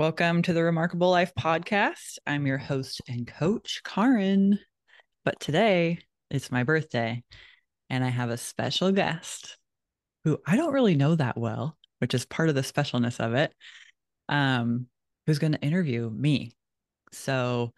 [0.00, 2.16] Welcome to the Remarkable Life podcast.
[2.26, 4.58] I'm your host and coach, Caryn.
[5.26, 5.98] But today
[6.30, 7.22] it's my birthday,
[7.90, 9.58] and I have a special guest
[10.24, 13.52] who I don't really know that well, which is part of the specialness of it,
[14.30, 14.86] um,
[15.26, 16.52] who's going to interview me.
[17.12, 17.74] So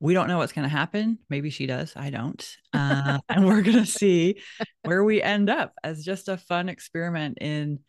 [0.00, 1.18] we don't know what's going to happen.
[1.28, 1.92] Maybe she does.
[1.94, 2.56] I don't.
[2.72, 4.40] Uh, and we're going to see
[4.84, 7.80] where we end up as just a fun experiment in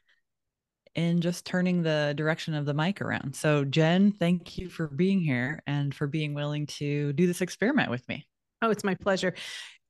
[0.96, 3.36] in just turning the direction of the mic around.
[3.36, 7.90] So, Jen, thank you for being here and for being willing to do this experiment
[7.90, 8.28] with me.
[8.62, 9.34] Oh, it's my pleasure.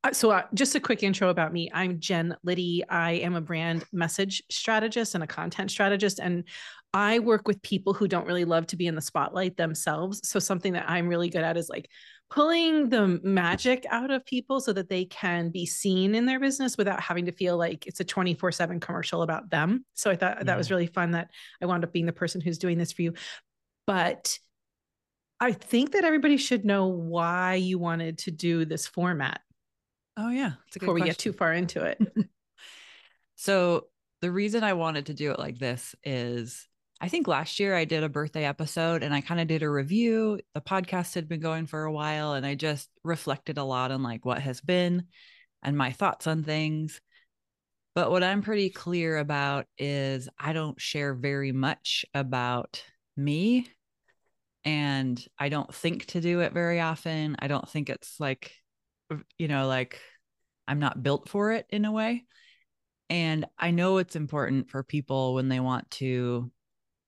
[0.03, 1.69] Uh, so, uh, just a quick intro about me.
[1.73, 2.83] I'm Jen Liddy.
[2.89, 6.19] I am a brand message strategist and a content strategist.
[6.19, 6.45] And
[6.93, 10.27] I work with people who don't really love to be in the spotlight themselves.
[10.27, 11.89] So, something that I'm really good at is like
[12.31, 16.77] pulling the magic out of people so that they can be seen in their business
[16.77, 19.85] without having to feel like it's a 24 7 commercial about them.
[19.93, 20.75] So I thought that was mm-hmm.
[20.75, 21.29] really fun that
[21.61, 23.13] I wound up being the person who's doing this for you.
[23.85, 24.39] But
[25.41, 29.41] I think that everybody should know why you wanted to do this format.
[30.15, 30.53] Oh, yeah.
[30.73, 31.99] Before we get too far into it.
[33.35, 33.87] so,
[34.21, 36.67] the reason I wanted to do it like this is
[37.03, 39.69] I think last year I did a birthday episode and I kind of did a
[39.69, 40.39] review.
[40.53, 44.03] The podcast had been going for a while and I just reflected a lot on
[44.03, 45.07] like what has been
[45.63, 47.01] and my thoughts on things.
[47.95, 52.83] But what I'm pretty clear about is I don't share very much about
[53.17, 53.67] me
[54.63, 57.35] and I don't think to do it very often.
[57.39, 58.51] I don't think it's like,
[59.39, 59.99] you know, like
[60.67, 62.25] I'm not built for it in a way.
[63.09, 66.51] And I know it's important for people when they want to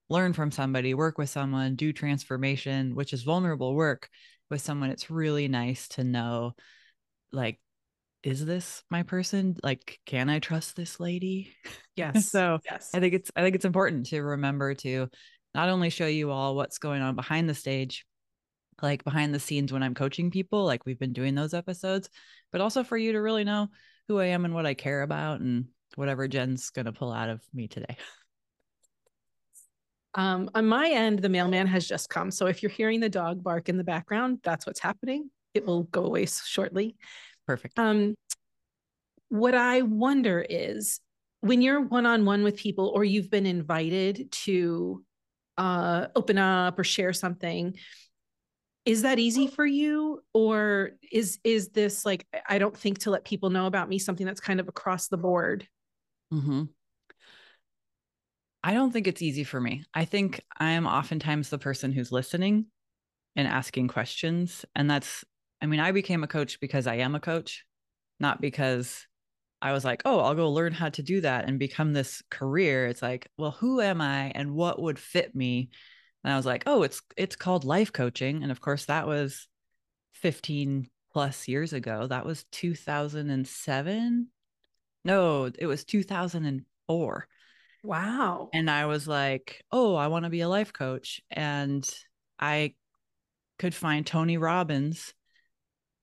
[0.10, 4.10] learn from somebody, work with someone, do transformation, which is vulnerable work
[4.50, 6.54] with someone, it's really nice to know
[7.32, 7.60] like,
[8.22, 9.58] is this my person?
[9.64, 11.54] Like, can I trust this lady?
[11.96, 12.32] Yes.
[12.32, 12.90] so yes.
[12.92, 15.10] I think it's I think it's important to remember to
[15.54, 18.04] not only show you all what's going on behind the stage,
[18.82, 22.10] like behind the scenes when I'm coaching people, like we've been doing those episodes,
[22.52, 23.68] but also for you to really know
[24.08, 27.30] who I am and what I care about and whatever Jen's going to pull out
[27.30, 27.96] of me today.
[30.16, 32.32] Um, on my end, the mailman has just come.
[32.32, 35.30] So if you're hearing the dog bark in the background, that's what's happening.
[35.54, 36.96] It will go away shortly.
[37.48, 37.78] Perfect.
[37.78, 38.16] Um,
[39.30, 41.00] what I wonder is
[41.42, 45.04] when you're one on one with people or you've been invited to
[45.58, 47.76] uh, open up or share something,
[48.86, 53.24] is that easy for you or is is this like i don't think to let
[53.24, 55.68] people know about me something that's kind of across the board
[56.34, 56.64] mm-hmm.
[58.64, 59.84] I don't think it's easy for me.
[59.94, 62.68] I think I am oftentimes the person who's listening
[63.36, 64.64] and asking questions.
[64.76, 65.26] And that's,
[65.62, 67.66] I mean, I became a coach because I am a coach,
[68.20, 69.06] not because
[69.62, 72.88] I was like, oh, I'll go learn how to do that and become this career.
[72.88, 75.70] It's like, well, who am I and what would fit me?
[76.24, 78.44] And I was like, oh, it's it's called life coaching.
[78.44, 79.48] And of course, that was
[80.14, 82.08] 15 plus years ago.
[82.08, 84.28] That was 2007.
[85.06, 87.28] No, it was 2004.
[87.84, 88.50] Wow.
[88.54, 91.22] And I was like, oh, I want to be a life coach.
[91.30, 91.88] And
[92.40, 92.74] I
[93.60, 95.14] could find Tony Robbins.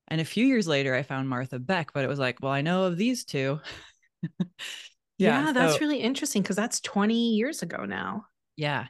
[0.08, 2.62] And a few years later, I found Martha Beck, but it was like, well, I
[2.62, 3.60] know of these two.
[4.40, 4.46] yeah,
[5.18, 8.26] yeah, that's so, really interesting because that's 20 years ago now.
[8.56, 8.86] Yeah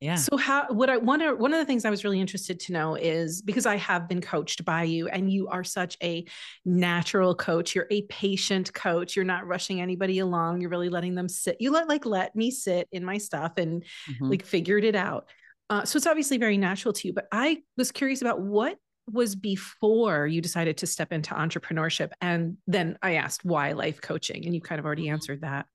[0.00, 2.72] yeah so how what i one one of the things i was really interested to
[2.72, 6.24] know is because i have been coached by you and you are such a
[6.64, 11.28] natural coach you're a patient coach you're not rushing anybody along you're really letting them
[11.28, 14.30] sit you let like let me sit in my stuff and mm-hmm.
[14.30, 15.28] like figured it out
[15.70, 18.76] uh, so it's obviously very natural to you but i was curious about what
[19.10, 24.44] was before you decided to step into entrepreneurship and then i asked why life coaching
[24.44, 25.14] and you kind of already mm-hmm.
[25.14, 25.66] answered that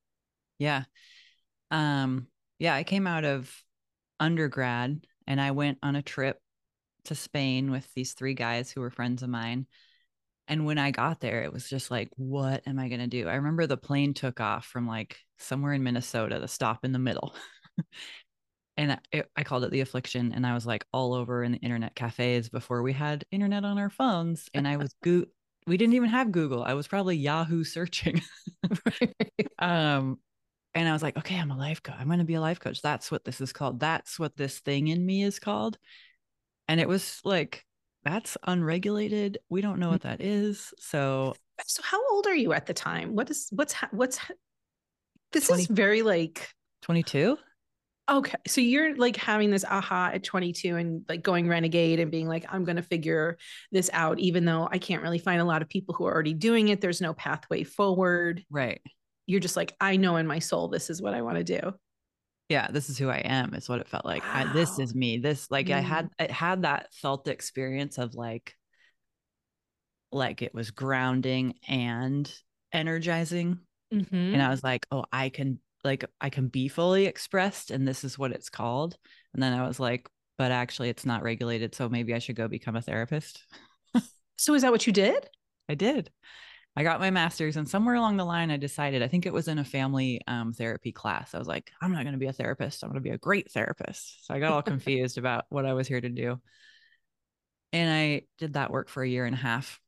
[0.59, 0.83] yeah
[1.71, 2.27] um
[2.59, 3.53] yeah i came out of
[4.23, 6.39] undergrad and I went on a trip
[7.05, 9.67] to Spain with these three guys who were friends of mine.
[10.47, 13.27] And when I got there, it was just like, what am I going to do?
[13.27, 16.99] I remember the plane took off from like somewhere in Minnesota, the stop in the
[16.99, 17.35] middle.
[18.77, 20.33] and I, I, called it the affliction.
[20.33, 23.77] And I was like all over in the internet cafes before we had internet on
[23.77, 24.49] our phones.
[24.53, 25.25] And I was, go-
[25.65, 26.63] we didn't even have Google.
[26.63, 28.21] I was probably Yahoo searching.
[29.59, 30.19] um,
[30.75, 31.95] and I was like, okay, I'm a life coach.
[31.99, 32.81] I'm going to be a life coach.
[32.81, 33.79] That's what this is called.
[33.79, 35.77] That's what this thing in me is called.
[36.67, 37.65] And it was like,
[38.03, 39.37] that's unregulated.
[39.49, 39.91] We don't know mm.
[39.91, 40.73] what that is.
[40.79, 41.35] So,
[41.65, 43.15] so how old are you at the time?
[43.15, 44.19] What is, what's, what's,
[45.31, 46.49] this 20, is very like
[46.81, 47.37] 22.
[48.09, 48.35] Okay.
[48.47, 52.45] So you're like having this aha at 22 and like going renegade and being like,
[52.49, 53.37] I'm going to figure
[53.71, 56.33] this out, even though I can't really find a lot of people who are already
[56.33, 56.81] doing it.
[56.81, 58.43] There's no pathway forward.
[58.49, 58.81] Right
[59.25, 61.73] you're just like, I know in my soul, this is what I want to do.
[62.49, 64.23] yeah, this is who I am, is what it felt like.
[64.25, 65.17] I, this is me.
[65.17, 65.83] This like I Mm.
[65.83, 68.55] had I had that felt experience of like
[70.11, 72.31] like it was grounding and
[72.71, 73.59] energizing.
[73.93, 74.33] Mhm.
[74.33, 78.03] And I was like, oh, I can like I can be fully expressed and this
[78.03, 78.97] is what it's called.
[79.33, 81.73] And then I was like, but actually it's not regulated.
[81.75, 83.45] So maybe I should go become a therapist.
[84.37, 85.27] So is that what you did?
[85.69, 86.09] I did.
[86.75, 89.47] I got my master's, and somewhere along the line, I decided I think it was
[89.47, 91.35] in a family um, therapy class.
[91.35, 92.83] I was like, I'm not going to be a therapist.
[92.83, 94.25] I'm going to be a great therapist.
[94.25, 96.39] So I got all confused about what I was here to do.
[97.71, 99.79] And I did that work for a year and a half.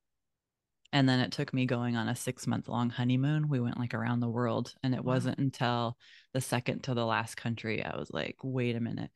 [0.94, 3.50] And then it took me going on a six month long honeymoon.
[3.50, 4.74] We went like around the world.
[4.84, 5.14] And it Wow.
[5.16, 5.98] wasn't until
[6.34, 9.12] the second to the last country I was like, wait a minute.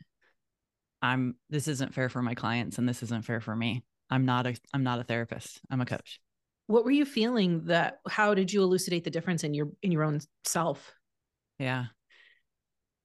[1.02, 3.84] I'm this isn't fair for my clients and this isn't fair for me.
[4.10, 5.62] I'm not a I'm not a therapist.
[5.70, 6.20] I'm a coach.
[6.70, 10.04] What were you feeling that how did you elucidate the difference in your in your
[10.04, 10.94] own self?
[11.58, 11.86] Yeah.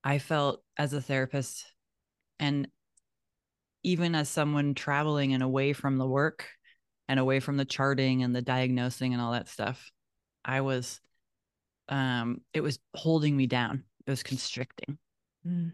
[0.04, 1.64] I felt as a therapist
[2.38, 2.68] and
[3.82, 6.46] even as someone traveling and away from the work
[7.08, 9.90] and away from the charting and the diagnosing and all that stuff,
[10.44, 11.00] I was
[11.88, 13.84] um it was holding me down.
[14.06, 14.98] It was constricting.
[15.46, 15.72] Mm.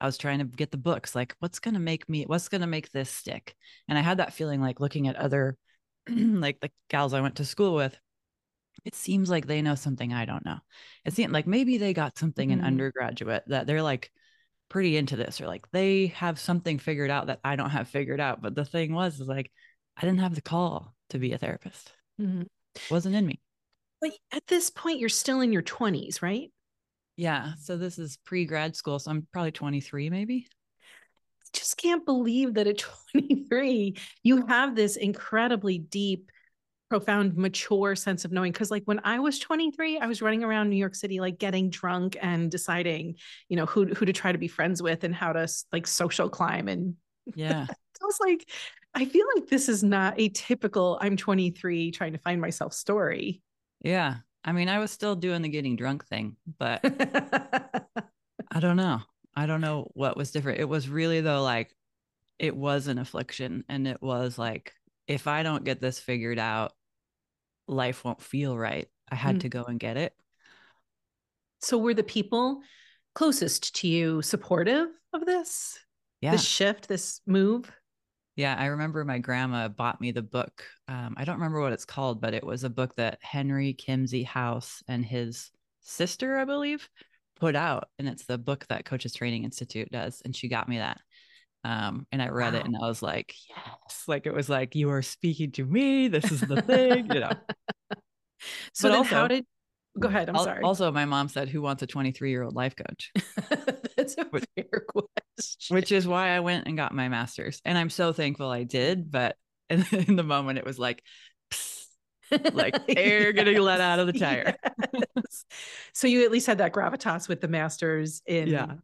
[0.00, 2.60] I was trying to get the books like what's going to make me what's going
[2.60, 3.56] to make this stick.
[3.88, 5.56] And I had that feeling like looking at other
[6.08, 7.98] like the gals I went to school with
[8.84, 10.58] it seems like they know something I don't know.
[11.04, 12.64] It seemed like maybe they got something in Mhm.
[12.66, 14.12] undergraduate that they're like
[14.68, 18.20] pretty into this or like they have something figured out that I don't have figured
[18.20, 18.42] out.
[18.42, 19.50] But the thing was is like
[19.96, 21.92] I didn't have the call to be a therapist.
[22.20, 22.42] Mhm.
[22.42, 23.40] It wasn't in me.
[24.00, 26.52] But at this point, you're still in your 20s, right?
[27.16, 27.54] Yeah.
[27.60, 28.98] So this is pre-grad school.
[28.98, 30.48] So I'm probably 23 maybe.
[31.54, 32.78] Just can't believe that at
[33.12, 36.30] 23, you have this incredibly deep,
[36.90, 38.52] profound, mature sense of knowing.
[38.52, 41.70] Cause like when I was 23, I was running around New York City, like getting
[41.70, 43.16] drunk and deciding,
[43.48, 46.28] you know, who, who to try to be friends with and how to like social
[46.28, 46.68] climb.
[46.68, 46.96] And
[47.34, 47.66] Yeah.
[48.02, 48.50] I was like,
[48.94, 53.40] I feel like this is not a typical I'm 23 trying to find myself story.
[53.80, 54.16] Yeah.
[54.44, 56.80] I mean, I was still doing the getting drunk thing, but
[58.50, 59.00] I don't know.
[59.36, 60.60] I don't know what was different.
[60.60, 61.74] It was really though like
[62.38, 64.72] it was an affliction and it was like
[65.06, 66.72] if I don't get this figured out,
[67.68, 68.88] life won't feel right.
[69.10, 69.40] I had Mm.
[69.40, 70.14] to go and get it.
[71.60, 72.60] so were the people
[73.14, 75.78] closest to you supportive of this?
[76.20, 76.32] Yeah.
[76.32, 77.70] This shift, this move?
[78.36, 80.64] Yeah, I remember my grandma bought me the book.
[80.88, 84.24] Um, I don't remember what it's called, but it was a book that Henry Kimsey
[84.26, 85.50] House and his
[85.80, 86.88] sister, I believe,
[87.44, 90.22] put out, and it's the book that Coaches Training Institute does.
[90.24, 90.98] And she got me that,
[91.62, 94.88] um, and I read it, and I was like, yes, like it was like you
[94.90, 96.08] are speaking to me.
[96.08, 97.32] This is the thing, you know.
[98.74, 99.44] So But then how did
[99.98, 100.28] go ahead?
[100.28, 100.62] I'm Al- sorry.
[100.62, 103.10] Also, my mom said, "Who wants a 23 year old life coach?"
[103.96, 105.74] That's a Which- fair question.
[105.76, 109.10] Which is why I went and got my master's, and I'm so thankful I did.
[109.10, 109.36] But
[109.70, 111.02] in, in the moment, it was like.
[111.52, 111.83] psst,
[112.52, 114.56] like air getting let out of the tire.
[114.92, 115.44] Yes.
[115.92, 118.74] So you at least had that gravitas with the masters in Yeah.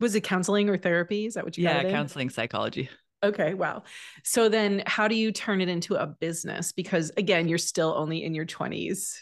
[0.00, 1.26] was it counseling or therapy?
[1.26, 2.88] Is that what you yeah counseling psychology
[3.24, 3.82] Okay, wow.
[4.24, 6.72] So then how do you turn it into a business?
[6.72, 9.16] Because again, you're still only in your 20s.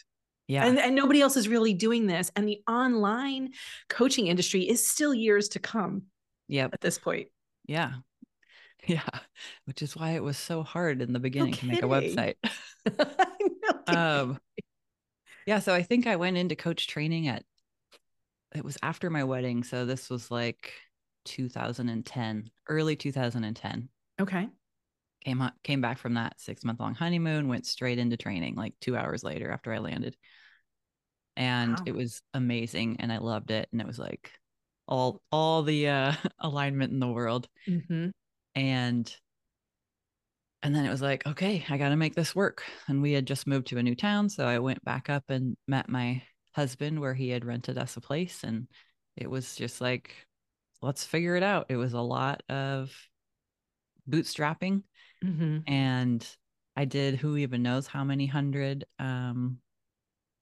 [0.49, 2.31] yeah And, and nobody else is really doing this.
[2.35, 3.51] And the online
[3.89, 6.03] coaching industry is still years to come
[6.49, 7.29] yep at this point.
[7.67, 7.93] yeah
[8.87, 9.09] yeah
[9.65, 12.35] which is why it was so hard in the beginning to make a website.
[13.89, 14.39] um
[15.47, 17.45] yeah so i think i went into coach training at
[18.55, 20.73] it was after my wedding so this was like
[21.25, 23.89] 2010 early 2010
[24.21, 24.49] okay.
[25.25, 28.75] came ho- came back from that six month long honeymoon went straight into training like
[28.81, 30.17] two hours later after i landed
[31.37, 31.85] and Wow.
[31.87, 34.31] it was amazing and i loved it and it was like
[34.87, 38.13] all all the uh alignment in the world Mhm.
[38.55, 39.17] and
[40.65, 43.27] and then it was like okay i got to make this work and we had
[43.27, 46.21] just moved to a new town so i went back up and met my
[46.53, 48.67] husband where he had rented us a place and
[49.17, 50.15] it was just like
[50.83, 52.91] let's figure it out it was a lot of
[54.09, 54.83] bootstrapping
[55.23, 55.63] Mhm.
[55.67, 56.37] and
[56.77, 59.59] i did who even knows how many hundred um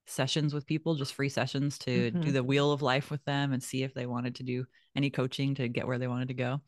[0.06, 2.32] sessions with people just free sessions to do Mhm.
[2.32, 5.54] the wheel of life with them and see if they wanted to do any coaching
[5.54, 6.60] to get where they wanted to go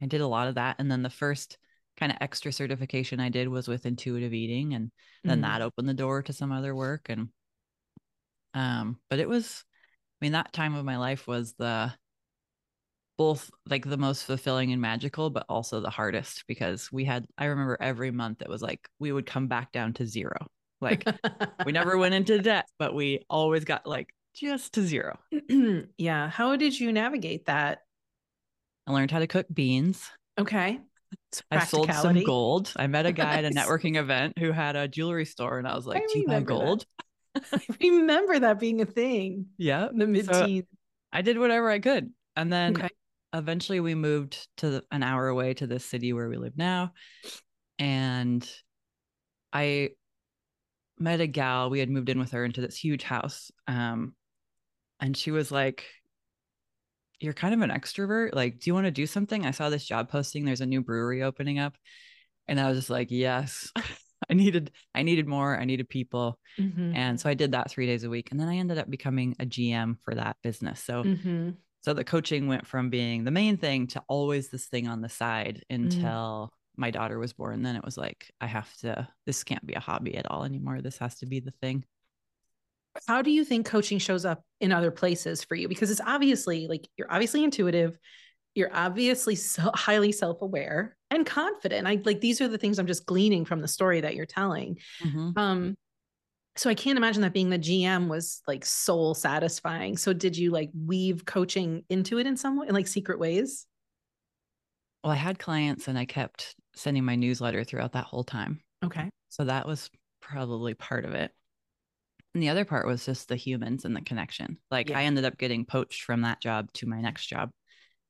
[0.00, 1.58] i did a lot of that and then the first
[1.98, 4.90] kind of extra certification i did was with intuitive eating and
[5.24, 5.42] then Mhm.
[5.42, 7.28] that opened the door to some other work and
[8.54, 9.64] um but it was
[10.20, 11.92] i mean that time of my life was the
[13.16, 17.46] both like the most fulfilling and magical but also the hardest because we had i
[17.46, 20.36] remember every month it was like we would come back down to zero
[20.80, 21.04] like
[21.66, 25.18] we never went into debt but we always got like just to zero
[25.98, 26.28] yeah.
[26.28, 27.80] How did you navigate that
[28.86, 30.08] I learned how to cook beans.
[30.38, 30.80] Okay.
[31.50, 32.72] I sold some gold.
[32.76, 35.74] I met a guy at a networking event who had a jewelry store, and I
[35.74, 36.86] was like, I "Do you buy gold?"
[37.36, 39.46] I remember that being a thing.
[39.56, 40.64] Yeah, the mid teens.
[40.70, 40.76] So
[41.12, 42.88] I did whatever I could, and then okay.
[43.32, 46.92] eventually we moved to the, an hour away to the city where we live now,
[47.78, 48.48] and
[49.52, 49.90] I
[50.98, 51.70] met a gal.
[51.70, 54.14] We had moved in with her into this huge house, um,
[55.00, 55.84] and she was like,
[57.20, 58.34] you're kind of an extrovert.
[58.34, 59.44] Like, do you want to do something?
[59.44, 60.44] I saw this job posting.
[60.44, 61.76] There's a new brewery opening up.
[62.46, 63.72] And I was just like, yes,
[64.30, 65.58] I needed, I needed more.
[65.58, 66.38] I needed people.
[66.58, 66.94] Mm-hmm.
[66.94, 68.30] And so I did that three days a week.
[68.30, 70.82] And then I ended up becoming a GM for that business.
[70.82, 71.50] So, mm-hmm.
[71.80, 75.08] so the coaching went from being the main thing to always this thing on the
[75.08, 75.74] side mm.
[75.74, 76.56] until mm.
[76.76, 77.62] my daughter was born.
[77.62, 80.80] Then it was like, I have to, this can't be a hobby at all anymore.
[80.80, 81.84] This has to be the thing
[83.06, 85.68] how do you think coaching shows up in other places for you?
[85.68, 87.98] Because it's obviously like you're obviously intuitive
[88.58, 91.86] you're obviously so highly self-aware and confident.
[91.86, 94.78] I like these are the things i'm just gleaning from the story that you're telling.
[95.02, 95.30] Mm-hmm.
[95.38, 95.74] um
[96.56, 99.96] so i can't imagine that being the gm was like soul satisfying.
[99.96, 103.64] So did you like weave coaching into it in some way in like secret ways?
[105.04, 108.60] Well i had clients and i kept sending my newsletter throughout that whole time.
[108.84, 109.08] Okay.
[109.28, 109.88] So that was
[110.20, 111.30] probably part of it
[112.34, 114.58] and the other part was just the humans and the connection.
[114.70, 114.98] Like yeah.
[114.98, 117.50] I ended up getting poached from that job to my next job,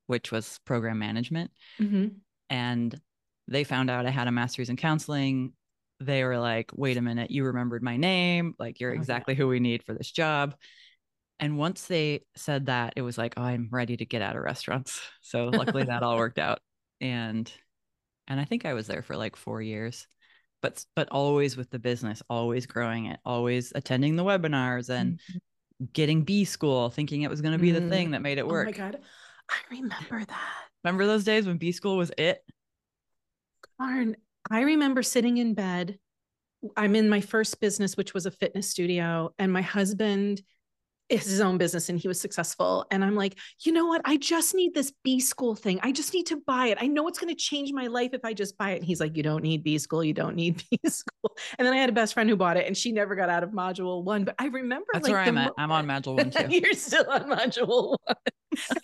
[0.06, 1.50] which was program management.
[1.80, 2.08] Mm-hmm.
[2.50, 3.00] And
[3.46, 5.52] they found out I had a master's in counseling.
[6.00, 8.54] They were like, wait a minute, you remembered my name.
[8.58, 10.54] Like, you're exactly who we need for this job.
[11.40, 14.42] And once they said that, it was like, oh, I'm ready to get out of
[14.42, 15.00] restaurants.
[15.20, 16.60] So luckily that all worked out.
[17.02, 17.52] And
[18.26, 20.06] and I think I was there for like four years
[20.62, 25.84] but but always with the business always growing it always attending the webinars and mm-hmm.
[25.92, 27.84] getting b school thinking it was going to be mm-hmm.
[27.84, 28.98] the thing that made it work oh my god
[29.50, 32.42] i remember that remember those days when b school was it
[33.80, 34.16] Darn.
[34.50, 35.98] i remember sitting in bed
[36.76, 40.42] i'm in my first business which was a fitness studio and my husband
[41.08, 42.86] his own business and he was successful.
[42.90, 44.02] And I'm like, you know what?
[44.04, 45.80] I just need this B school thing.
[45.82, 46.78] I just need to buy it.
[46.80, 48.76] I know it's going to change my life if I just buy it.
[48.76, 50.04] And he's like, you don't need B school.
[50.04, 51.36] You don't need B school.
[51.58, 53.42] And then I had a best friend who bought it and she never got out
[53.42, 54.24] of module one.
[54.24, 55.52] But I remember that's like, where I'm at.
[55.56, 56.46] I'm on module one too.
[56.48, 58.16] You're still on module one.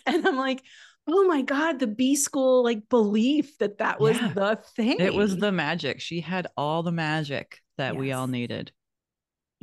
[0.05, 0.63] and I'm like,
[1.07, 4.33] oh my God, the B school like belief that that was yeah.
[4.33, 4.97] the thing.
[4.99, 6.01] It was the magic.
[6.01, 7.99] She had all the magic that yes.
[7.99, 8.71] we all needed.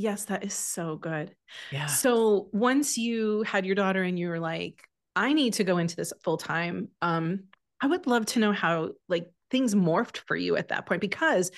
[0.03, 1.33] Yes, that is so good.
[1.71, 1.87] Yeah.
[1.87, 4.83] So once you had your daughter and you were like,
[5.15, 7.45] I need to go into this full time, um,
[7.81, 11.53] I would love to know how like things morphed for you at that point because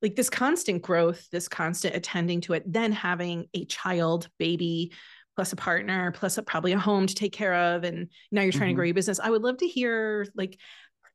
[0.00, 4.92] like this constant growth, this constant attending to it, then having a child, baby,
[5.36, 8.50] plus a partner, plus a, probably a home to take care of, and now you're
[8.50, 8.68] trying mm-hmm.
[8.70, 9.20] to grow your business.
[9.20, 10.58] I would love to hear like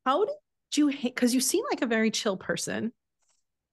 [0.06, 0.36] how did
[0.75, 2.92] you because you seem like a very chill person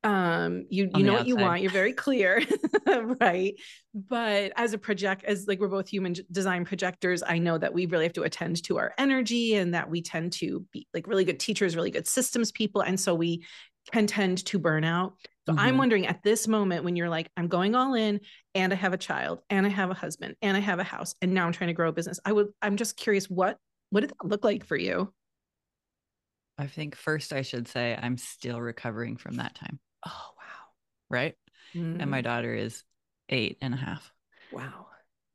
[0.05, 2.43] um you you know what you want you're very clear
[3.21, 3.55] right
[3.95, 7.87] but as a project as like we're both human design projectors i know that we
[7.87, 11.25] really have to attend to our energy and that we tend to be like really
[11.25, 13.45] good teachers really good systems people and so we
[13.93, 15.15] can tend to burn out
[15.47, 15.61] so mm-hmm.
[15.61, 18.19] i'm wondering at this moment when you're like i'm going all in
[18.57, 21.15] and i have a child and i have a husband and i have a house
[21.23, 23.57] and now i'm trying to grow a business i would i'm just curious what
[23.91, 25.13] what did that look like for you
[26.59, 29.81] I think first I should say I'm still recovering from that time.
[30.07, 30.65] Oh, wow.
[31.11, 31.35] Right.
[31.75, 32.01] Mm-hmm.
[32.01, 32.25] And my mm-hmm.
[32.25, 32.83] daughter is
[33.29, 34.13] eight and a half.
[34.53, 34.87] Wow.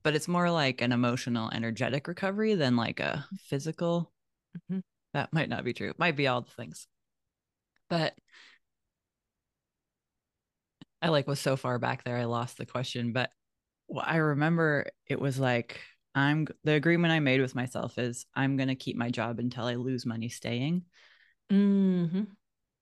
[0.04, 4.12] But it's more like an emotional, energetic recovery than like a physical.
[4.58, 4.80] Mm-hmm.
[5.14, 5.90] That might not be true.
[5.90, 6.88] It might be all the things.
[7.90, 8.14] But
[11.02, 13.14] I like was so far back there, I lost the question.
[13.14, 13.32] But
[14.00, 15.80] I remember it was like,
[16.16, 19.66] I'm the agreement I made with myself is I'm going to keep my job until
[19.66, 20.84] I lose money staying.
[21.52, 22.24] Mm-hmm.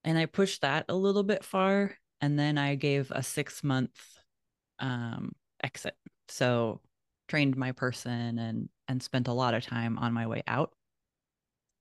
[0.06, 1.98] And I pushed that a little bit far.
[2.22, 4.00] And then I gave a six month
[4.80, 5.96] um, exit.
[6.30, 6.80] So
[7.28, 10.72] trained my person and and spent a lot of time on my way out.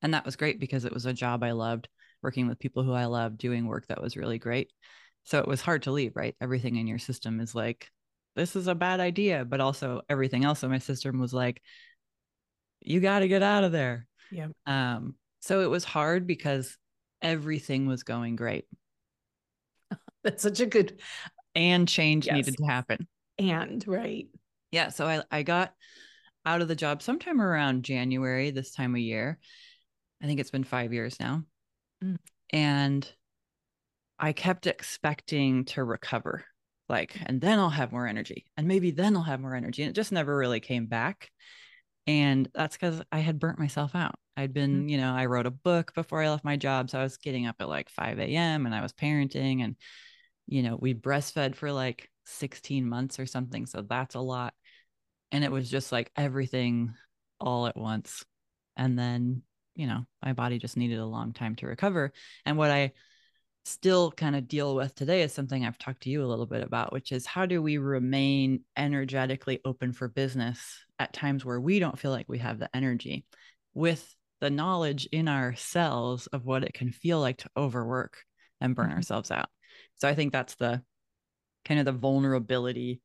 [0.03, 1.89] And that was great because it was a job I loved,
[2.23, 4.73] working with people who I loved, doing work that was really great.
[5.25, 6.35] So it was hard to leave, right?
[6.41, 7.89] Everything in your system is like,
[8.37, 9.45] this is a bad idea.
[9.45, 11.63] But also everything else in my system was like,
[12.81, 14.07] you got to get out of there.
[14.31, 14.49] Yeah.
[14.67, 16.77] Um, so it was hard because
[17.25, 18.67] everything was going great.
[20.23, 21.01] That's such a good
[21.55, 22.35] and change yes.
[22.37, 23.09] needed to happen.
[23.39, 24.29] And right.
[24.71, 24.91] Yeah.
[24.91, 25.73] So I, I got
[26.47, 29.39] out of the job sometime around January this time of year.
[30.23, 31.43] I think it's been five years now.
[32.03, 32.19] Mm.
[32.53, 33.13] And
[34.19, 36.45] I kept expecting to recover,
[36.89, 39.83] like, and then I'll have more energy, and maybe then I'll have more energy.
[39.83, 41.31] And it just never really came back.
[42.07, 44.15] And that's because I had burnt myself out.
[44.37, 44.89] I'd been, mm-hmm.
[44.89, 46.91] you know, I wrote a book before I left my job.
[46.91, 48.67] So I was getting up at like 5 a.m.
[48.67, 49.77] and I was parenting and,
[50.47, 53.67] you know, we breastfed for like 16 months or something.
[53.67, 54.55] So that's a lot.
[55.33, 56.95] And it was just like everything
[57.41, 58.25] all at once.
[58.77, 59.43] And then,
[59.75, 62.13] you know, my body just needed a long time to recover.
[62.45, 62.93] And what I
[63.65, 66.63] still kind of deal with today is something I've talked to you a little bit
[66.63, 71.79] about, which is how do we remain energetically open for business at times where we
[71.79, 73.25] don't feel like we have the energy
[73.73, 78.19] with the knowledge in ourselves of what it can feel like to overwork
[78.61, 78.97] and burn mm-hmm.
[78.97, 79.49] ourselves out.
[79.97, 80.83] So I think that's the
[81.65, 83.01] kind of the vulnerability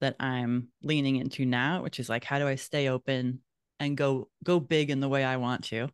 [0.00, 3.40] that I'm leaning into now, which is like, how do I stay open
[3.80, 5.88] and go go big in the way I want to,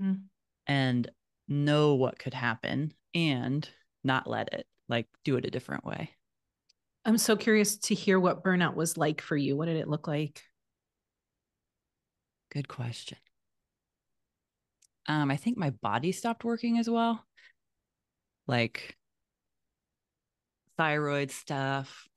[0.00, 0.22] mm.
[0.66, 1.10] and
[1.48, 3.68] know what could happen and
[4.04, 6.10] not let it like do it a different way.
[7.04, 9.56] I'm so curious to hear what burnout was like for you.
[9.56, 10.42] What did it look like?
[12.50, 13.18] Good question.
[15.06, 17.24] Um, I think my body stopped working as well.
[18.46, 18.96] Like
[20.76, 22.08] thyroid stuff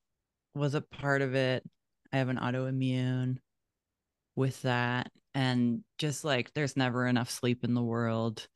[0.53, 1.63] was a part of it.
[2.13, 3.37] I have an autoimmune
[4.35, 5.11] with that.
[5.33, 8.47] And just like there's never enough sleep in the world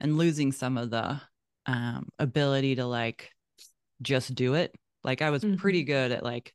[0.00, 1.20] and losing some of the
[1.66, 3.30] um, ability to like
[4.02, 4.74] just do it.
[5.04, 5.56] Like I was mm-hmm.
[5.56, 6.52] pretty good at like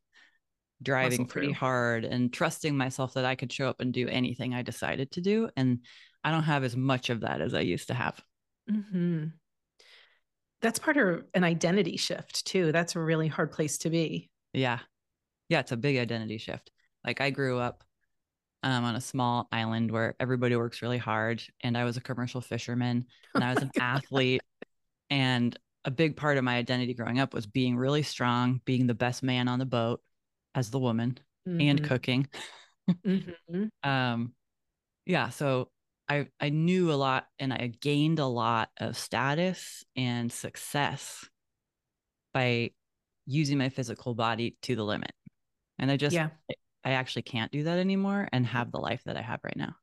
[0.82, 4.62] driving pretty hard and trusting myself that I could show up and do anything I
[4.62, 5.50] decided to do.
[5.56, 5.80] And
[6.24, 8.22] I don't have as much of that as I used to have.
[8.70, 9.26] Mm-hmm.
[10.62, 12.72] That's part of an identity shift too.
[12.72, 14.30] That's a really hard place to be.
[14.54, 14.80] Yeah.
[15.48, 15.60] Yeah.
[15.60, 16.72] It's a big identity shift.
[17.06, 17.84] Like I grew up
[18.64, 21.42] um, on a small island where everybody works really hard.
[21.62, 24.42] And I was a commercial fisherman and I was an athlete.
[25.10, 28.94] And a big part of my identity growing up was being really strong, being the
[28.94, 30.02] best man on the boat
[30.54, 31.62] as the woman mm-hmm.
[31.62, 32.28] and cooking.
[32.92, 33.90] mm-hmm.
[33.90, 34.34] um,
[35.06, 35.30] yeah.
[35.30, 35.70] So
[36.10, 41.24] I, I knew a lot and I gained a lot of status and success
[42.34, 42.72] by
[43.28, 45.12] using my physical body to the limit.
[45.78, 46.30] And I just, yeah.
[46.84, 49.76] I actually can't do that anymore and have the life that I have right now.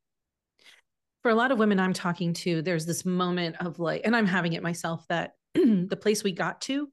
[1.23, 4.25] For a lot of women I'm talking to, there's this moment of like, and I'm
[4.25, 6.89] having it myself that the place we got to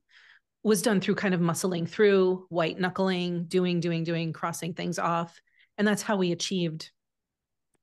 [0.63, 5.41] was done through kind of muscling through, white knuckling, doing, doing, doing, crossing things off.
[5.77, 6.91] And that's how we achieved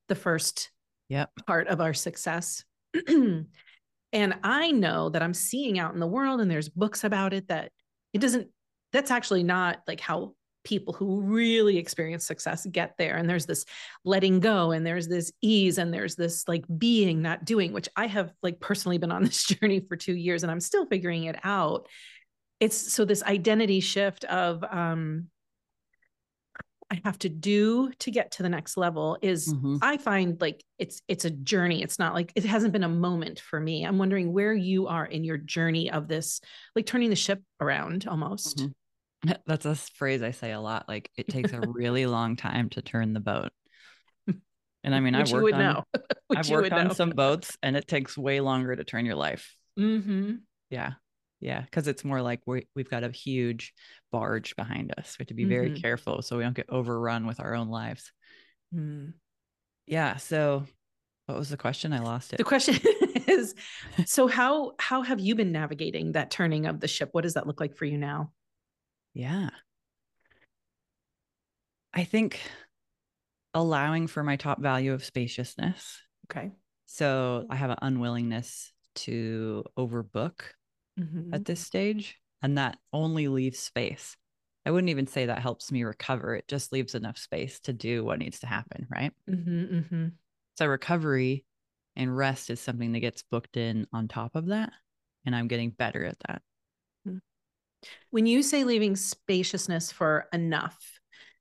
[0.08, 0.72] the first
[1.12, 1.30] yep.
[1.46, 2.64] part of our success.
[3.08, 3.46] and
[4.14, 7.72] I know that I'm seeing out in the world, and there's books about it that
[8.14, 8.48] it doesn't,
[8.94, 13.66] that's actually not like how people who really experience success get there and there's this
[14.06, 18.06] letting go and there's this ease and there's this like being not doing which i
[18.06, 21.36] have like personally been on this journey for 2 years and i'm still figuring it
[21.44, 21.88] out
[22.60, 25.28] it's so this identity shift of um
[26.92, 29.78] I have to do to get to the next level is mm-hmm.
[29.82, 31.82] I find like it's it's a journey.
[31.82, 33.86] It's not like it hasn't been a moment for me.
[33.86, 36.42] I'm wondering where you are in your journey of this,
[36.76, 38.58] like turning the ship around almost.
[38.58, 39.32] Mm-hmm.
[39.46, 40.90] That's a phrase I say a lot.
[40.90, 43.52] Like it takes a really long time to turn the boat.
[44.84, 45.84] And I mean, I've worked on
[46.36, 46.94] I've worked on know.
[46.94, 49.56] some boats, and it takes way longer to turn your life.
[49.80, 50.38] Mm-hmm.
[50.70, 50.94] Yeah,
[51.42, 53.74] yeah, because it's more like we we've got a huge
[54.12, 55.16] barge behind us.
[55.18, 55.82] We have to be very mm-hmm.
[55.82, 58.12] careful so we don't get overrun with our own lives.
[58.74, 59.14] Mm.
[59.88, 60.18] Yeah.
[60.18, 60.66] So,
[61.26, 61.94] what was the question?
[61.94, 62.38] I lost it.
[62.38, 62.76] The question
[63.28, 63.56] is,
[64.06, 67.10] so how how have you been navigating that turning of the ship?
[67.12, 68.32] What does that look like for you now?
[69.16, 69.50] Yeah.
[71.94, 72.40] I think
[73.54, 76.00] allowing for my top value of spaciousness.
[76.32, 76.52] Okay.
[76.86, 80.42] So I have an unwillingness to overbook
[81.02, 81.34] mm-hmm.
[81.34, 84.16] at this stage, and that only leaves space.
[84.66, 86.36] I wouldn't even say that helps me recover.
[86.36, 88.88] It just leaves enough space to do what needs to happen.
[88.90, 89.12] Right.
[89.30, 90.08] Mm-hmm, mm-hmm.
[90.58, 91.46] So recovery
[91.96, 94.72] and rest is something that gets booked in on top of that.
[95.26, 96.42] And I'm getting better at that.
[98.12, 100.78] When you say leaving spaciousness for enough,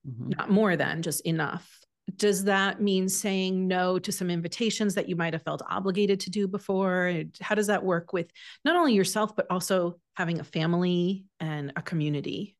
[0.09, 0.31] mm-hmm.
[0.31, 1.80] not more than just enough,
[2.17, 6.31] does that mean saying no to some invitations that you might have felt obligated to
[6.31, 7.25] do before?
[7.41, 8.31] How does that work with
[8.65, 12.57] not only yourself, but also having a family and a community?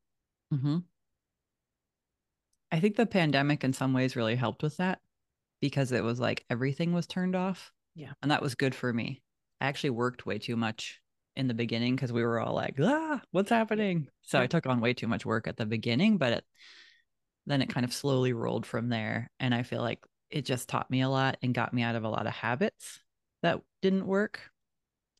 [0.53, 0.79] Mm-hmm.
[2.71, 4.99] I think the pandemic in some ways really helped with that
[5.59, 7.71] because it was like everything was turned off.
[7.95, 8.13] Yeah.
[8.21, 9.21] And that was good for me.
[9.59, 11.01] I actually worked way too much
[11.35, 14.07] in the beginning because we were all like, ah, what's happening?
[14.21, 16.45] So I took on way too much work at the beginning, but it,
[17.51, 19.29] then it kind of slowly rolled from there.
[19.39, 22.03] And I feel like it just taught me a lot and got me out of
[22.03, 22.99] a lot of habits
[23.43, 24.39] that didn't work.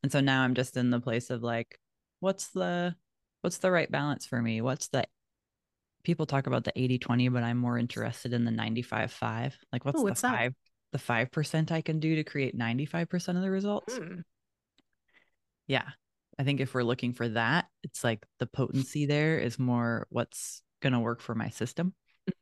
[0.04, 1.80] And so now I'm just in the place of like,
[2.20, 2.96] what's the
[3.42, 4.62] what's the right balance for me?
[4.62, 5.06] What's the
[6.04, 9.58] people talk about the 80 20, but I'm more interested in the 95 5.
[9.72, 10.54] Like what's Ooh, what's the five?
[10.92, 13.98] the 5% I can do to create 95% of the results.
[13.98, 14.24] Mm.
[15.68, 15.88] Yeah.
[16.38, 20.62] I think if we're looking for that, it's like the potency there is more what's
[20.82, 21.94] going to work for my system.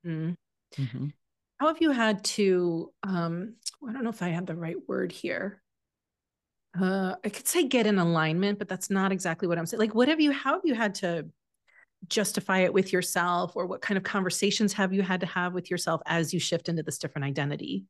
[0.05, 0.35] Mhm.
[0.75, 1.07] hmm
[1.57, 2.91] How have you had to?
[3.03, 3.55] Um,
[3.87, 5.61] I don't know if I have the right word here.
[6.79, 9.79] Uh, I could say get in alignment, but that's not exactly what I'm saying.
[9.79, 10.31] Like, what have you?
[10.31, 11.27] How have you had to
[12.07, 15.69] justify it with yourself, or what kind of conversations have you had to have with
[15.71, 17.85] yourself as you shift into this different identity?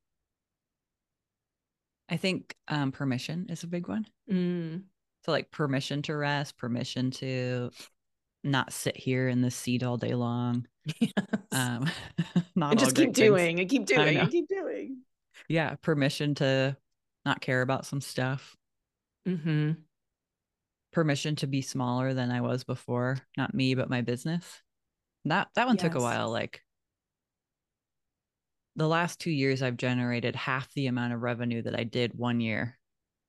[2.09, 4.07] I think um, permission is a big one.
[4.31, 4.83] Mm.
[5.25, 7.69] So, like, permission to rest, permission to
[8.43, 10.65] not sit here in the seat all day long.
[10.99, 11.13] Yes.
[11.51, 11.89] Um,
[12.55, 13.17] not and just keep things.
[13.17, 14.99] doing and keep doing and keep doing.
[15.47, 15.75] Yeah.
[15.81, 16.77] Permission to
[17.25, 18.55] not care about some stuff.
[19.27, 19.71] Mm-hmm.
[20.91, 23.17] Permission to be smaller than I was before.
[23.37, 24.45] Not me, but my business.
[25.25, 26.31] That that one took a while.
[26.31, 26.61] Like
[28.75, 32.39] the last two years, I've generated half the amount of revenue that I did one
[32.39, 32.78] year.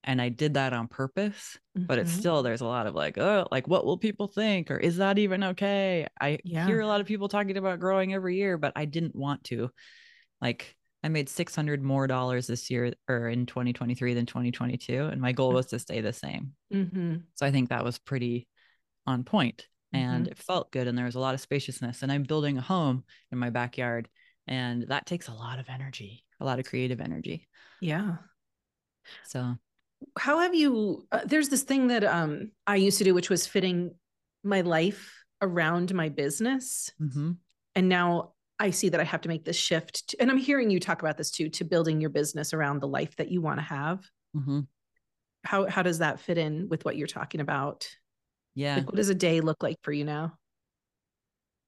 [0.05, 2.19] And I did that on purpose, but it's Mhm.
[2.19, 4.71] still there's a lot of like, oh, like what will people think?
[4.71, 6.07] Or is that even okay?
[6.21, 6.65] I Yeah.
[6.65, 9.71] hear a lot of people talking about growing every year, but I didn't want to.
[10.41, 15.07] Like I made 600 more dollars this year or in 2023 than 2022.
[15.07, 16.55] And my goal was to stay the same.
[16.71, 17.27] Mhm.
[17.35, 18.49] So I think that was pretty
[19.07, 20.33] on point and Mhm.
[20.33, 20.87] it felt good.
[20.89, 22.03] And there was a lot of spaciousness.
[22.03, 24.09] And I'm building a home in my backyard.
[24.47, 27.49] And that takes a lot of energy, a lot of creative energy.
[27.81, 28.19] Yeah.
[29.23, 29.57] So
[30.19, 33.47] how have you uh, there's this thing that um i used to do which was
[33.47, 33.95] fitting
[34.43, 37.37] my life around my business mhm.
[37.75, 40.71] and now i see that i have to make this shift to, and i'm hearing
[40.71, 43.59] you talk about this too to building your business around the life that you want
[43.59, 44.05] to have
[44.37, 44.67] Mhm.
[45.45, 47.89] how how does that fit in with what you're talking about
[48.55, 48.77] yeah.
[48.77, 50.35] like what does a day look like for you now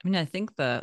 [0.05, 0.83] I mean, I think the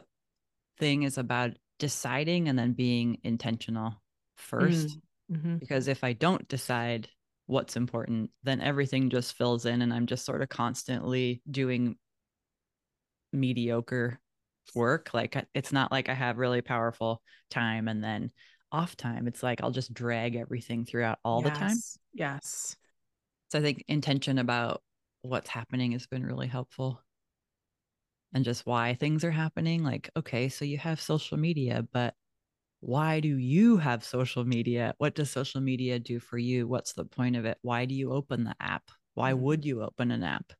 [0.77, 4.01] thing is about deciding and then being intentional
[4.37, 4.97] first.
[5.31, 5.59] Mhm.
[5.59, 7.09] Because if I don't decide
[7.49, 11.97] what's important, then everything just fills in and I'm just sort of constantly doing
[13.33, 14.19] mediocre
[14.75, 15.09] work.
[15.15, 18.29] Like it's not like I have really powerful time and then
[18.71, 19.27] off time.
[19.27, 21.77] It's like I'll just drag everything throughout all the time.
[21.77, 21.97] Yes.
[22.13, 22.75] yes
[23.49, 24.83] So I think intention about
[25.23, 27.01] what's happening has been really helpful.
[28.31, 29.83] And just why things are happening.
[29.83, 32.13] Like, okay, so you have social media, but
[32.81, 34.93] why do you have social media?
[34.97, 36.67] What does social media do for you?
[36.67, 37.57] What's the point of it?
[37.61, 38.83] Why do you open the app?
[39.15, 39.39] Why Mhm.
[39.39, 40.53] would you open an app?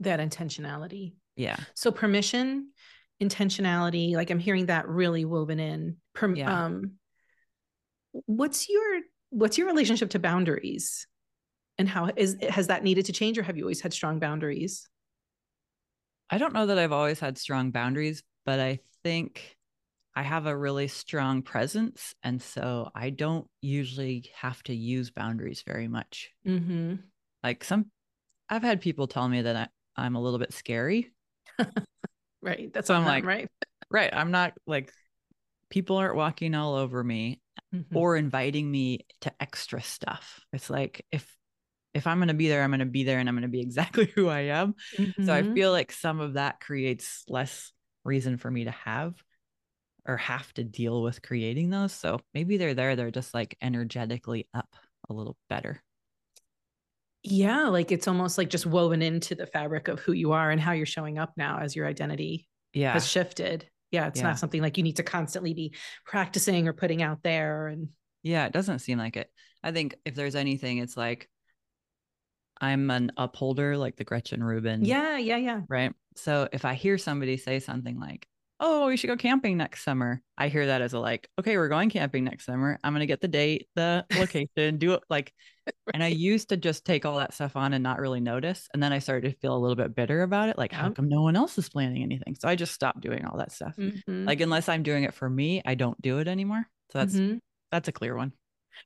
[0.00, 1.56] that intentionality Yeah.
[1.74, 2.70] So permission,
[3.22, 5.98] intentionality, like I'm hearing that really woven in.
[6.12, 6.64] Perm- Yeah.
[6.64, 6.98] um
[8.26, 9.00] what's your
[9.30, 11.06] what's your relationship to boundaries?
[11.78, 14.88] And how is has that needed to change or have you always had strong boundaries?
[16.30, 19.56] I don't know that I've always had strong boundaries, but I think
[20.14, 22.14] I have a really strong presence.
[22.22, 26.30] And so I don't usually have to use boundaries very much.
[26.46, 26.94] Mm-hmm.
[27.42, 27.86] Like some,
[28.48, 31.12] I've had people tell me that I, I'm a little bit scary.
[32.42, 32.72] Right.
[32.72, 33.48] That's So I'm like, right.
[33.88, 34.12] Right.
[34.12, 34.92] I'm not like,
[35.70, 37.40] people aren't walking all over me
[37.72, 37.84] Mhm.
[37.94, 40.40] or inviting me to extra stuff.
[40.52, 41.36] It's like, if,
[41.94, 43.48] if I'm going to be there, I'm going to be there and I'm going to
[43.48, 44.74] be exactly who I am.
[45.22, 45.54] So I Mhm.
[45.54, 47.72] feel like some of that creates less
[48.04, 49.14] reason for me to have
[50.06, 51.92] or have to deal with creating those.
[51.92, 54.74] So maybe they're there, they're just like energetically up
[55.08, 55.82] a little better.
[57.24, 60.60] yeah, like it's almost like just woven into the fabric of who you are and
[60.60, 62.92] how you're showing up now as your identity Yeah.
[62.94, 63.68] has shifted.
[63.92, 64.26] Yeah, it's Yeah.
[64.28, 65.72] not something like you need to constantly be
[66.04, 67.90] practicing or putting out there and
[68.24, 68.46] Yeah.
[68.46, 69.30] It doesn't seem like it.
[69.62, 71.28] I think if there's anything, it's like
[72.60, 74.84] I'm an upholder, like the Gretchen Rubin.
[74.84, 75.60] yeah, yeah, yeah.
[75.68, 75.92] Right.
[76.16, 78.26] So if I hear somebody say something like,
[78.64, 81.68] oh, we should go camping next summer, I hear that as a like, okay, we're
[81.68, 82.78] going camping next summer.
[82.84, 85.32] I'm going to get the date, the location, do it like,
[85.92, 88.68] and I used to just take all that stuff on and not really notice.
[88.72, 90.56] And then I started to feel a little bit bitter about it.
[90.56, 92.36] Like, how come no one else is planning anything?
[92.36, 93.74] So I just stopped doing all that stuff.
[93.76, 94.26] Mhm.
[94.26, 96.64] Like, unless I'm doing it for me, I don't do it anymore.
[96.92, 97.40] So that's, Mhm.
[97.72, 98.32] that's a clear one.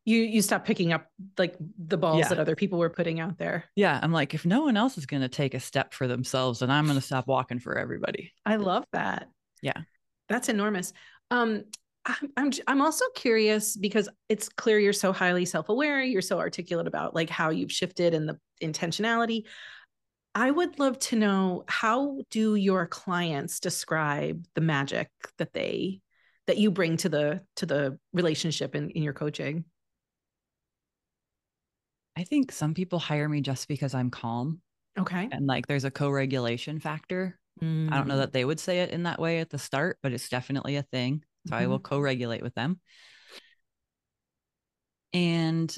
[0.05, 1.07] you you stop picking up
[1.39, 2.29] like the balls Yeah.
[2.31, 3.65] that other people were putting out there.
[3.77, 3.99] Yeah.
[4.03, 6.73] I'm like, if no one else is going to take a step for themselves, then
[6.73, 8.33] I'm going to stop walking for everybody.
[8.45, 9.29] I love that.
[9.67, 9.83] Yeah.
[10.29, 10.93] That's enormous.
[11.31, 11.65] Um
[12.05, 16.39] I'm I'm j- I'm also curious because it's clear you're so highly self-aware, you're so
[16.39, 19.43] articulate about like how you've shifted and the intentionality.
[20.37, 26.01] I would love to know how do your clients describe the magic that they
[26.47, 29.65] that you bring to the to the relationship in, in your coaching?
[32.17, 34.61] I think some people hire me just because I'm calm
[34.99, 35.29] Okay.
[35.31, 37.39] and like there's a co-regulation factor.
[37.63, 38.19] I don't know Mm.
[38.19, 40.83] that they would say it in that way at the start, but it's definitely a
[40.83, 41.25] thing.
[41.49, 41.85] So I will Mhm.
[41.85, 42.81] co-regulate with them.
[45.13, 45.75] And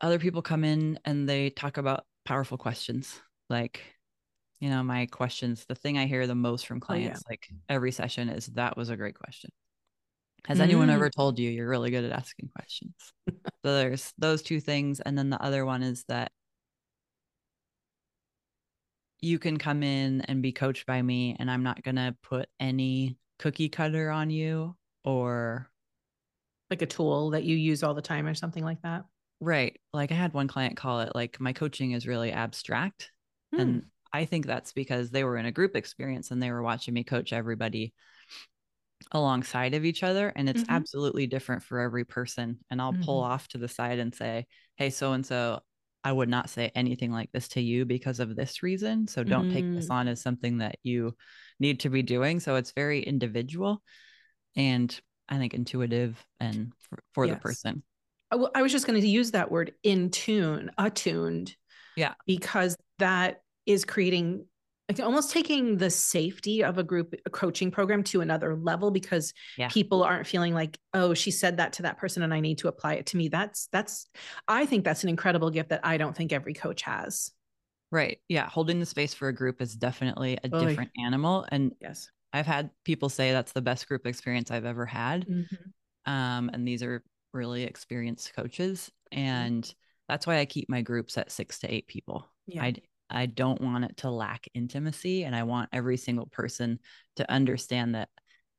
[0.00, 3.82] other people come in and they talk about powerful questions like
[4.60, 7.32] you know my questions the thing i hear the most from clients oh, yeah.
[7.32, 9.50] like every session is that was a great question
[10.46, 10.62] has mm.
[10.62, 12.94] anyone ever told you you're really good at asking questions
[13.26, 16.30] so there's those two things and then the other one is that
[19.22, 22.48] you can come in and be coached by me and i'm not going to put
[22.58, 25.70] any cookie cutter on you or
[26.70, 29.04] like a tool that you use all the time or something like that
[29.40, 33.10] right like i had one client call it like my coaching is really abstract
[33.52, 33.60] hmm.
[33.60, 36.94] and i think that's because they were in a group experience and they were watching
[36.94, 37.92] me coach everybody
[39.12, 40.74] alongside of each other and it's mm-hmm.
[40.74, 43.02] absolutely different for every person and i'll mm-hmm.
[43.02, 45.60] pull off to the side and say hey so and so
[46.04, 49.46] i would not say anything like this to you because of this reason so don't
[49.46, 49.54] mm-hmm.
[49.54, 49.92] take this mm.
[49.94, 51.14] on as something that you
[51.58, 53.82] need to be doing so it's very individual
[54.56, 57.34] and i think intuitive and for, for yes.
[57.34, 57.82] the person
[58.32, 61.56] I was just going to use that word in tune attuned
[61.96, 64.46] yeah because that is creating
[64.98, 69.68] almost taking the safety of a group a coaching program to another level because yeah.
[69.68, 72.68] people aren't feeling like oh she said that to that person and i need to
[72.68, 73.28] apply it to me.
[73.28, 74.06] That's that's
[74.48, 77.30] i think that's an incredible gift that i don't think every coach has.
[77.92, 78.18] Right.
[78.28, 78.48] Yeah.
[78.48, 81.44] Holding the space for a group is definitely a different animal.
[81.50, 82.08] And yes.
[82.32, 85.26] I've had people say that's the best group experience i've ever had.
[85.26, 86.12] Mm-hmm.
[86.12, 88.90] um, and these are really experienced coaches.
[89.12, 89.24] Mm-hmm.
[89.24, 89.74] and
[90.08, 92.28] that's why i keep my groups at six to eight people.
[92.46, 92.64] Yeah.
[92.64, 92.74] I,
[93.10, 95.24] I don't want it to lack intimacy.
[95.24, 96.78] And I want every single person
[97.16, 98.08] to understand that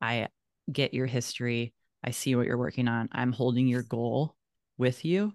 [0.01, 0.27] I
[0.71, 1.73] get your history.
[2.03, 3.09] I see what you're working on.
[3.11, 4.35] I'm holding your goal
[4.77, 5.33] with you.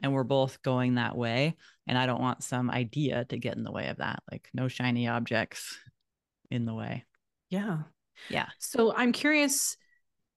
[0.00, 1.56] And we're both going that way.
[1.86, 4.68] And I don't want some idea to get in the way of that, like no
[4.68, 5.76] shiny objects
[6.50, 7.04] in the way.
[7.50, 7.78] Yeah.
[8.28, 8.46] Yeah.
[8.58, 9.76] So I'm curious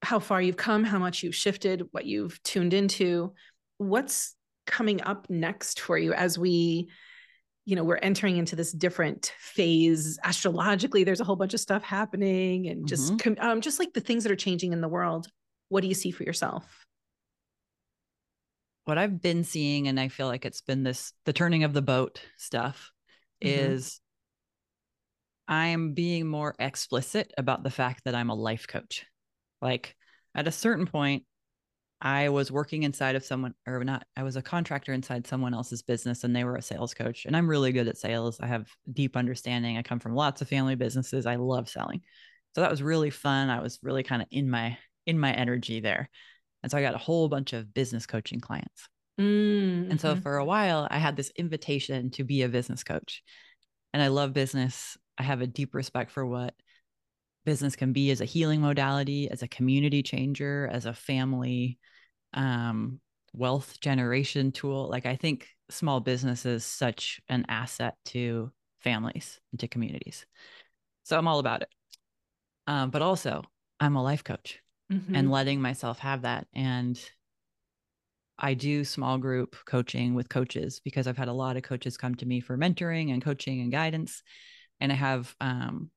[0.02, 3.34] how far you've come, how much you've shifted, what you've tuned into.
[3.78, 6.90] What's coming up next for you as we
[7.70, 11.84] you know we're entering into this different phase astrologically there's a whole bunch of stuff
[11.84, 13.40] happening and just mm-hmm.
[13.48, 15.28] um, just like the things that are changing in the world
[15.70, 16.88] what do you see for yourself
[18.86, 21.82] what i've been seeing and i feel like it's been this the turning of the
[21.84, 22.92] boat stuff
[23.44, 23.74] mm-hmm.
[23.76, 24.02] is
[25.48, 29.06] i'm being more explicit about the fact that i'm a life coach
[29.62, 29.96] like
[30.34, 31.24] at a certain point
[32.02, 35.82] I was working inside of someone or not, I was a contractor inside someone else's
[35.82, 37.26] business and they were a sales coach.
[37.26, 38.40] And I'm really good at sales.
[38.40, 39.78] I have deep understanding.
[39.78, 41.26] I come from lots of family businesses.
[41.26, 42.02] I love selling.
[42.56, 43.50] So that was really fun.
[43.50, 46.10] I was really kind of in my in my energy there.
[46.64, 48.88] And so I got a whole bunch of business coaching clients.
[49.20, 49.92] Mm-hmm.
[49.92, 53.24] And so for a while I had this invitation to be a business coach.
[53.94, 54.98] And I love business.
[55.18, 56.54] I have a deep respect for what
[57.50, 61.80] business can be as a healing modality, as a community changer, as a family
[62.36, 63.00] um,
[63.34, 64.88] wealth generation tool.
[64.88, 70.28] Like I think small business is such an asset to families and to communities.
[71.02, 71.70] So I'm all about it.
[72.68, 73.42] Um, but also,
[73.80, 74.60] I'm a life coach
[74.94, 75.16] mm-hmm.
[75.16, 76.46] and letting myself have that.
[76.54, 77.02] And
[78.38, 82.14] I do small group coaching with coaches because I've had a lot of coaches come
[82.14, 84.22] to me for mentoring and coaching and guidance.
[84.80, 85.90] And I have um,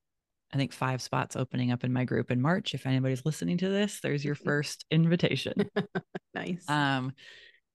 [0.52, 2.74] I think five spots opening up in my group in March.
[2.74, 5.54] If anybody's listening to this, there's your first invitation.
[6.34, 6.68] nice.
[6.68, 7.12] Um,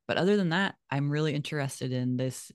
[0.07, 2.51] but other than that, I'm really interested in this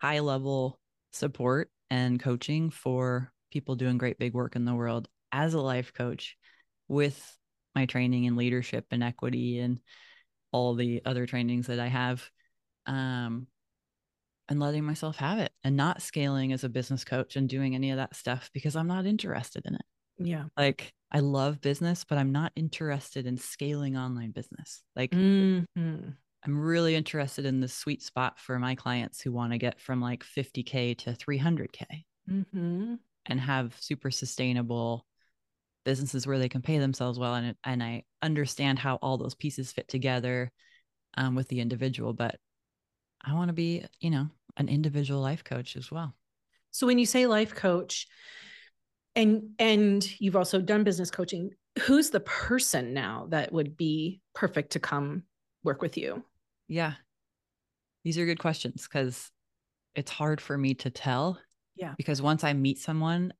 [0.00, 0.78] high level
[1.12, 5.92] support and coaching for people doing great big work in the world as a life
[5.92, 6.36] coach
[6.88, 7.36] with
[7.74, 9.80] my training in leadership and equity and
[10.52, 12.28] all the other trainings that I have.
[12.86, 13.46] Um,
[14.48, 17.90] and letting myself have it and not scaling as a business coach and doing any
[17.90, 19.84] of that stuff because I'm not interested in it.
[20.18, 20.44] Yeah.
[20.56, 24.82] Like I love business, but I'm not interested in scaling online business.
[24.94, 26.10] Like mm-hmm.
[26.44, 30.00] I'm really interested in the sweet spot for my clients who want to get from
[30.00, 31.84] like 50K to 300K
[32.30, 32.94] mm-hmm.
[33.26, 35.06] and have super sustainable
[35.84, 37.34] businesses where they can pay themselves well.
[37.34, 40.50] And, and I understand how all those pieces fit together
[41.16, 42.12] um, with the individual.
[42.12, 42.36] But
[43.26, 46.14] I want to be, you know, an individual life coach as well.
[46.70, 48.06] So when you say life coach
[49.14, 54.72] and and you've also done business coaching, who's the person now that would be perfect
[54.72, 55.24] to come
[55.64, 56.24] work with you?
[56.68, 56.92] Yeah.
[58.04, 59.30] These are good questions cuz
[59.94, 61.40] it's hard for me to tell.
[61.74, 61.94] Yeah.
[61.96, 63.32] Because once I meet someone,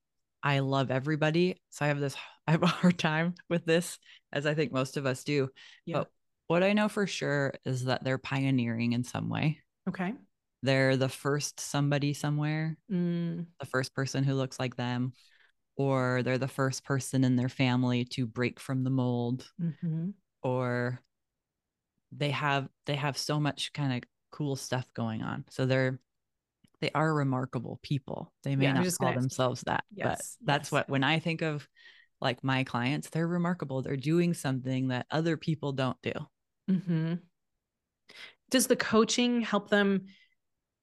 [0.43, 1.61] I love everybody.
[1.71, 2.17] So I have this
[2.49, 3.99] I have a hard time with this
[4.33, 5.51] as I think most of us do.
[5.85, 5.99] Yeah.
[5.99, 6.11] But
[6.47, 9.61] what I know for sure is that they're pioneering in some way.
[9.89, 10.13] Okay.
[10.63, 13.47] They're the first somebody somewhere, mm.
[13.61, 15.13] the first person who looks like them,
[15.77, 20.11] or they're the first person in their family to break from the mold, mm-hmm.
[20.43, 21.01] or
[22.13, 25.45] they have they have so much kind of cool stuff going on.
[25.51, 25.99] So they're
[26.81, 28.33] they are remarkable people.
[28.43, 30.73] They may Yeah, not call themselves that, Yes, but that's yes.
[30.73, 31.69] what when I think of
[32.21, 33.83] like my clients, they're remarkable.
[33.83, 36.13] They're doing something that other people don't do.
[36.69, 37.15] hmm
[38.51, 40.07] Does the coaching help them?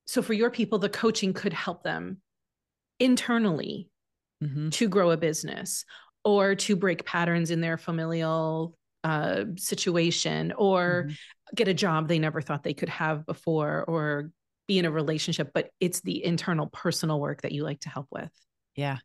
[0.06, 2.22] So, for your people, the coaching could help them
[3.00, 3.90] internally
[4.42, 4.72] Mhm.
[4.74, 5.86] to grow a business
[6.24, 11.18] or to break patterns in their familial uh, situation or Mhm.
[11.56, 14.32] get a job they never thought they could have before or
[14.66, 15.52] be in a relationship.
[15.54, 18.32] But it's the internal personal work that you like to help with.
[18.76, 19.00] Yeah.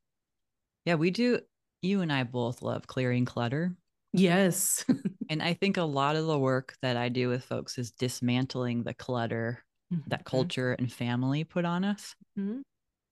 [0.85, 1.41] Yeah, we do
[1.83, 3.77] you and I both love clearing clutter.
[4.13, 4.85] Yes.
[5.31, 8.83] And I think a lot of the work that I do with folks is dismantling
[8.83, 9.63] the clutter
[10.07, 12.63] that culture and family put on us Mhm.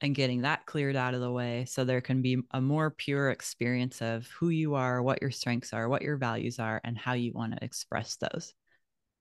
[0.00, 3.30] and getting that cleared out of the way so there can be a more pure
[3.30, 7.12] experience of who you are, what your strengths are, what your values are, and how
[7.12, 8.54] you want to express those.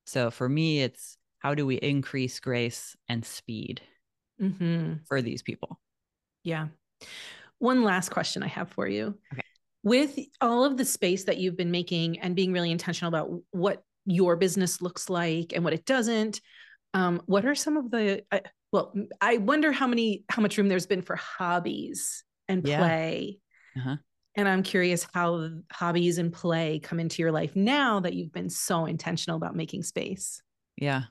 [0.05, 3.81] So for me, it's how do we increase grace and speed
[4.41, 5.05] Mhm.
[5.05, 5.81] for these people?
[6.43, 6.69] Yeah.
[7.59, 9.19] One last question I have for you.
[9.33, 9.44] Okay.
[9.85, 13.83] With all of the space that you've been making and being really intentional about what
[14.05, 16.41] your business looks like and what it doesn't,
[16.93, 18.39] um, what are some of the, uh,
[18.71, 23.39] well, i wonder how many, how much room there's been for hobbies and play
[23.75, 23.81] Yeah.
[23.81, 23.95] Uh-huh.
[24.37, 28.49] And I'm curious how hobbies and play come into your life now that you've been
[28.49, 30.41] so intentional about making space.
[30.75, 31.03] Yeah.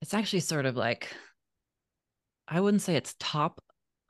[0.00, 1.14] It's actually sort of like,
[2.48, 3.62] I wouldn't say it's top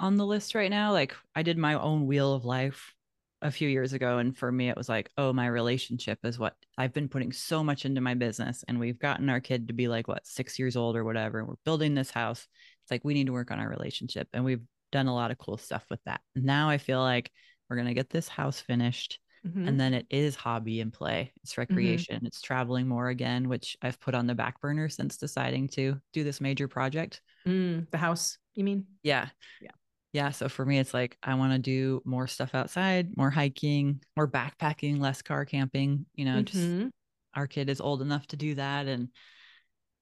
[0.02, 0.92] on the list right now.
[0.92, 2.92] Like, I did my own wheel of life
[3.40, 4.18] a few years ago.
[4.18, 7.64] And for me, it was like, oh, my relationship is what I've been putting so
[7.64, 8.64] much into my business.
[8.68, 11.38] And we've gotten our kid to be like, what, six years old or whatever.
[11.38, 12.46] And we're building this house.
[12.82, 14.28] It's like, we need to work on our relationship.
[14.32, 14.62] And we've
[14.92, 16.20] done a lot of cool stuff with that.
[16.36, 17.32] Now I feel like
[17.68, 19.66] we're going to get this house finished Mhm.
[19.66, 23.98] and then it is hobby and play it's recreation it's traveling more again which i've
[23.98, 28.38] put on the back burner since deciding to do this major project Mm, the house,
[28.54, 28.86] you mean?
[29.02, 29.72] yeah Yeah.
[30.12, 34.00] Yeah so for me it's like i want to do more stuff outside more hiking
[34.16, 36.90] more backpacking less car camping you know just Mhm.
[37.34, 39.08] our kid is old enough to do that and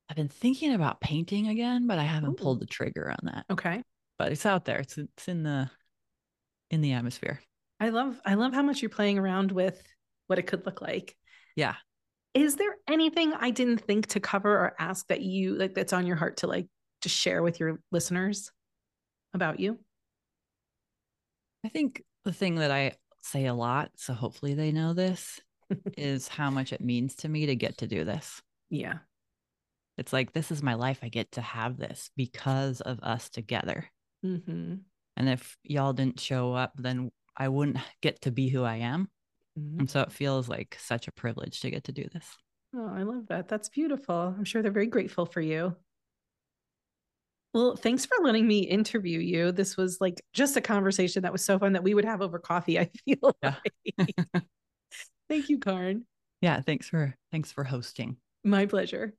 [0.09, 2.43] i've been thinking about painting again but i haven't Ooh.
[2.43, 3.83] pulled the trigger on that Okay.
[4.19, 5.71] but it's out there it's it's in the
[6.71, 7.41] in the atmosphere
[7.83, 9.83] I love I love how much you're playing around with
[10.27, 11.17] what it could look like.
[11.57, 11.77] yeah
[12.35, 16.07] Is there anything I didn't think to cover or ask that you like that's on
[16.07, 16.69] your heart to like
[17.01, 18.53] just share with your listeners
[19.33, 19.79] about you?
[21.65, 22.93] I think the thing that I
[23.23, 25.41] say a lot, so hopefully they know this,
[25.97, 28.43] is how much it means to me to get to do this.
[28.71, 28.99] Yeah.
[29.99, 31.01] It's like, this is my life.
[31.03, 33.87] I get to have this because of us together.
[34.23, 34.77] hmm
[35.17, 39.09] And if y'all didn't show up, then I wouldn't get to be who I am.
[39.59, 39.81] Mm-hmm.
[39.81, 42.27] And so it feels like such a privilege to get to do this.
[42.75, 43.49] Oh, I love that.
[43.49, 44.35] That's beautiful.
[44.37, 45.75] I'm sure they're very grateful for you.
[47.53, 49.51] Well, thanks for letting me interview you.
[49.51, 52.39] This was like just a conversation that was so fun that we would have over
[52.39, 53.55] coffee, I feel Yeah.
[53.99, 54.15] like.
[55.29, 56.03] Thank you, Caryn.
[56.41, 56.61] Yeah.
[56.61, 58.17] Thanks for, thanks for hosting.
[58.45, 59.15] My pleasure.